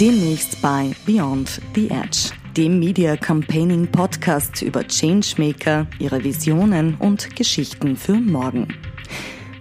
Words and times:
Demnächst 0.00 0.60
bei 0.60 0.90
Beyond 1.06 1.58
the 1.74 1.88
Edge, 1.88 2.30
dem 2.54 2.78
Media 2.78 3.16
Campaigning 3.16 3.86
Podcast 3.86 4.60
über 4.60 4.86
Changemaker, 4.86 5.86
ihre 5.98 6.22
Visionen 6.22 6.96
und 6.96 7.34
Geschichten 7.34 7.96
für 7.96 8.12
morgen. 8.12 8.68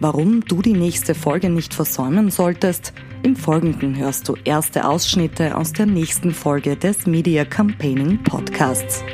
Warum 0.00 0.40
du 0.40 0.60
die 0.60 0.72
nächste 0.72 1.14
Folge 1.14 1.50
nicht 1.50 1.72
versäumen 1.72 2.32
solltest, 2.32 2.92
im 3.22 3.36
Folgenden 3.36 3.96
hörst 3.96 4.28
du 4.28 4.34
erste 4.44 4.88
Ausschnitte 4.88 5.56
aus 5.56 5.72
der 5.72 5.86
nächsten 5.86 6.32
Folge 6.32 6.74
des 6.74 7.06
Media 7.06 7.44
Campaigning 7.44 8.20
Podcasts. 8.24 9.04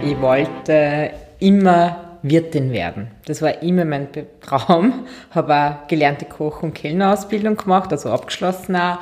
Ich 0.00 0.20
wollte 0.20 1.10
immer 1.40 2.09
Wirtin 2.22 2.72
werden. 2.72 3.10
Das 3.26 3.42
war 3.42 3.62
immer 3.62 3.84
mein 3.84 4.08
Traum. 4.40 5.06
Habe 5.30 5.54
auch 5.54 5.88
gelernte 5.88 6.24
Koch- 6.24 6.62
und 6.62 6.74
Kellnerausbildung 6.74 7.56
gemacht, 7.56 7.92
also 7.92 8.10
abgeschlossen 8.10 8.76
auch, 8.76 8.98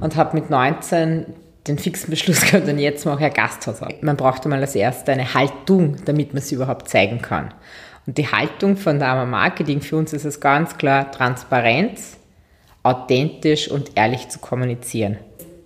und 0.00 0.16
habe 0.16 0.38
mit 0.38 0.48
19 0.48 1.26
den 1.66 1.78
fixen 1.78 2.10
Beschluss 2.10 2.40
gehabt, 2.50 2.68
und 2.68 2.78
jetzt 2.78 3.04
mache 3.04 3.20
ich 3.20 3.26
ein 3.26 3.34
Gasthaus 3.34 3.82
auf. 3.82 3.92
Man 4.02 4.16
braucht 4.16 4.44
einmal 4.44 4.60
als 4.60 4.74
erstes 4.74 5.08
eine 5.08 5.34
Haltung, 5.34 5.96
damit 6.04 6.32
man 6.32 6.42
sie 6.42 6.54
überhaupt 6.54 6.88
zeigen 6.88 7.20
kann. 7.20 7.52
Und 8.06 8.16
die 8.16 8.28
Haltung 8.28 8.76
von 8.76 8.98
der 8.98 9.08
Arma 9.08 9.26
Marketing 9.26 9.80
für 9.80 9.96
uns 9.96 10.12
ist 10.12 10.24
es 10.24 10.40
ganz 10.40 10.78
klar 10.78 11.10
Transparenz, 11.12 12.16
authentisch 12.82 13.70
und 13.70 13.92
ehrlich 13.94 14.28
zu 14.28 14.38
kommunizieren. 14.38 15.18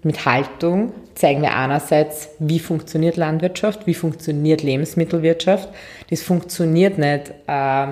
Mit 0.05 0.27
Haltung 0.27 0.93
zeigen 1.15 1.41
wir 1.41 1.57
einerseits, 1.57 2.29
wie 2.39 2.59
funktioniert 2.59 3.17
Landwirtschaft, 3.17 3.87
wie 3.87 3.95
funktioniert 3.95 4.63
Lebensmittelwirtschaft. 4.63 5.71
Das 6.11 6.21
funktioniert 6.21 6.99
nicht 6.99 7.33
äh, 7.47 7.87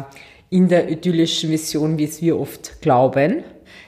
in 0.50 0.68
der 0.68 0.90
idyllischen 0.90 1.50
Vision, 1.50 1.96
wie 1.96 2.04
es 2.04 2.20
wir 2.20 2.38
oft 2.38 2.82
glauben. 2.82 3.44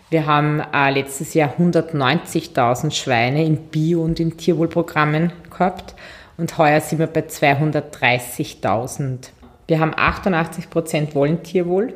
Wir 0.09 0.25
haben 0.25 0.61
äh, 0.73 0.91
letztes 0.91 1.35
Jahr 1.35 1.55
190.000 1.59 2.93
Schweine 2.93 3.45
in 3.45 3.59
Bio- 3.59 4.03
und 4.03 4.19
in 4.19 4.39
Tierwohlprogrammen 4.39 5.31
gehabt 5.51 5.95
und 6.39 6.57
heuer 6.57 6.81
sind 6.81 7.01
wir 7.01 7.09
bei 7.09 7.21
230.000. 7.21 9.19
Wir 9.67 9.81
haben 9.81 9.93
88 9.95 10.71
Prozent 10.71 11.15
wollen 11.15 11.43
Tierwohl, 11.43 11.93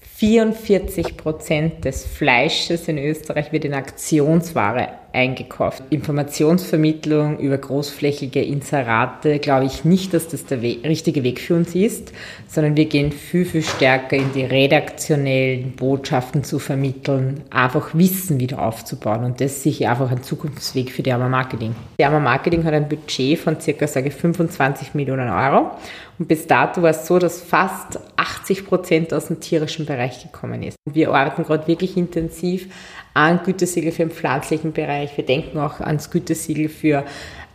44 0.00 1.16
Prozent 1.16 1.86
des 1.86 2.04
Fleisches 2.04 2.86
in 2.86 2.98
Österreich 2.98 3.50
wird 3.52 3.64
in 3.64 3.72
Aktionsware 3.72 4.99
eingekauft. 5.12 5.82
Informationsvermittlung 5.90 7.38
über 7.38 7.58
großflächige 7.58 8.42
Inserate 8.42 9.38
glaube 9.38 9.66
ich 9.66 9.84
nicht, 9.84 10.14
dass 10.14 10.28
das 10.28 10.46
der 10.46 10.62
We 10.62 10.76
richtige 10.84 11.22
Weg 11.24 11.40
für 11.40 11.56
uns 11.56 11.74
ist, 11.74 12.12
sondern 12.48 12.76
wir 12.76 12.86
gehen 12.86 13.12
viel, 13.12 13.44
viel 13.44 13.62
stärker 13.62 14.16
in 14.16 14.32
die 14.32 14.44
redaktionellen 14.44 15.72
Botschaften 15.72 16.44
zu 16.44 16.58
vermitteln, 16.58 17.42
einfach 17.50 17.94
Wissen 17.94 18.40
wieder 18.40 18.62
aufzubauen 18.62 19.24
und 19.24 19.40
das 19.40 19.52
ist 19.52 19.62
sicher 19.62 19.90
einfach 19.90 20.10
ein 20.10 20.22
Zukunftsweg 20.22 20.90
für 20.90 21.02
die 21.02 21.12
Arma 21.12 21.28
Marketing. 21.28 21.74
Die 21.98 22.04
Arma 22.04 22.20
Marketing 22.20 22.64
hat 22.64 22.74
ein 22.74 22.88
Budget 22.88 23.38
von 23.38 23.60
circa, 23.60 23.86
sage 23.86 24.08
ich, 24.08 24.14
25 24.14 24.94
Millionen 24.94 25.28
Euro 25.28 25.72
und 26.18 26.28
bis 26.28 26.46
dato 26.46 26.82
war 26.82 26.90
es 26.90 27.06
so, 27.06 27.18
dass 27.18 27.40
fast 27.40 27.98
80 28.16 28.66
Prozent 28.66 29.14
aus 29.14 29.28
dem 29.28 29.40
tierischen 29.40 29.86
Bereich 29.86 30.22
gekommen 30.22 30.62
ist. 30.62 30.76
Wir 30.84 31.12
arbeiten 31.12 31.44
gerade 31.44 31.66
wirklich 31.66 31.96
intensiv 31.96 32.68
an 33.14 33.40
Gütesiegel 33.44 33.92
für 33.92 34.04
den 34.04 34.10
pflanzlichen 34.10 34.72
Bereich. 34.72 35.16
Wir 35.16 35.24
denken 35.24 35.58
auch 35.58 35.80
ans 35.80 36.10
Gütesiegel 36.10 36.68
für 36.68 37.04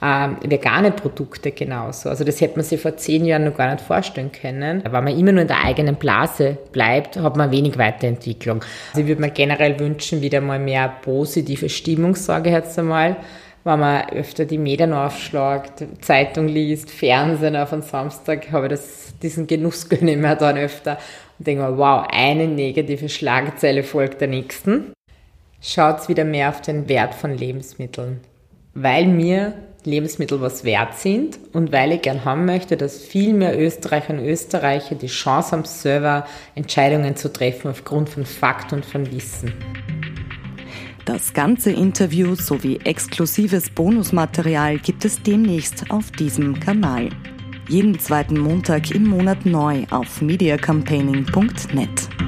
ähm, 0.02 0.38
vegane 0.44 0.92
Produkte 0.92 1.52
genauso. 1.52 2.10
Also 2.10 2.24
das 2.24 2.42
hätte 2.42 2.58
man 2.58 2.66
sich 2.66 2.82
vor 2.82 2.98
zehn 2.98 3.26
Jahren 3.26 3.46
noch 3.46 3.56
gar 3.56 3.72
nicht 3.72 3.84
vorstellen 3.84 4.32
können. 4.32 4.84
Weil 4.84 5.02
man 5.02 5.18
immer 5.18 5.32
nur 5.32 5.42
in 5.42 5.48
der 5.48 5.64
eigenen 5.64 5.96
Blase 5.96 6.58
bleibt, 6.72 7.18
hat 7.18 7.38
man 7.38 7.52
wenig 7.52 7.78
Weiterentwicklung. 7.78 8.62
Also 8.90 9.02
ich 9.02 9.08
würde 9.08 9.22
mir 9.22 9.32
generell 9.32 9.80
wünschen, 9.80 10.22
wieder 10.22 10.42
mal 10.42 10.60
mehr 10.60 10.94
positive 11.02 11.70
Stimmung, 11.70 12.16
sage 12.16 12.50
ich 12.50 12.56
jetzt 12.56 12.78
einmal 12.78 13.18
wenn 13.66 13.80
man 13.80 14.10
öfter 14.12 14.46
die 14.46 14.60
Medien 14.60 14.94
aufschlagt, 14.94 15.84
Zeitung 16.02 16.48
liest, 16.48 16.92
Fernsehen 16.92 17.56
auf 17.56 17.74
einen 17.74 17.82
Samstag, 17.82 18.52
habe 18.52 18.68
ich 18.68 18.70
das, 18.70 19.14
diesen 19.22 19.48
Genuss 19.48 19.90
gönne 19.90 20.12
ich 20.14 20.18
mir 20.18 20.36
dann 20.36 20.58
öfter 20.58 21.00
und 21.40 21.48
denke 21.48 21.64
mir, 21.64 21.78
wow, 21.78 22.06
eine 22.10 22.48
negative 22.48 23.10
Schlagzeile 23.10 23.84
folgt 23.84 24.22
der 24.22 24.28
nächsten 24.28 24.94
schaut 25.74 26.08
wieder 26.08 26.26
mehr 26.26 26.50
auf 26.50 26.62
den 26.62 26.88
Wert 26.88 27.16
von 27.16 27.36
Lebensmitteln. 27.36 28.22
Weil 28.74 29.08
mir 29.08 29.54
Lebensmittel 29.84 30.42
was 30.42 30.64
wert 30.64 30.96
sind 30.96 31.40
und 31.54 31.72
weil 31.72 31.94
ich 31.94 32.02
gern 32.02 32.26
haben 32.26 32.46
möchte, 32.46 32.76
dass 32.76 33.04
viel 33.04 33.34
mehr 33.34 33.60
Österreicher 33.60 34.14
und 34.14 34.20
Österreicher 34.20 34.96
die 34.96 35.08
Chance 35.08 35.52
haben, 35.52 35.66
selber 35.66 36.26
Entscheidungen 36.56 37.16
zu 37.16 37.32
treffen 37.32 37.70
aufgrund 37.70 38.10
von 38.10 38.26
Fakt 38.26 38.74
und 38.74 38.86
von 38.86 39.12
Wissen. 39.12 39.54
Das 41.06 41.34
ganze 41.34 41.72
Interview 41.72 42.34
sowie 42.34 42.80
exklusives 42.84 43.70
Bonusmaterial 43.70 44.80
gibt 44.80 45.06
es 45.06 45.22
demnächst 45.22 45.92
auf 45.92 46.10
diesem 46.12 46.60
Kanal. 46.60 47.10
Jeden 47.70 48.00
zweiten 48.00 48.40
Montag 48.40 48.92
im 48.92 49.08
Monat 49.08 49.46
neu 49.46 49.86
auf 49.92 50.22
mediacampaigning.net. 50.22 52.25